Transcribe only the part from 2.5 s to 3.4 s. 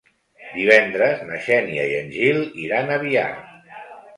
iran a Biar.